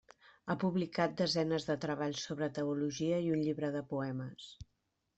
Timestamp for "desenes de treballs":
1.19-2.25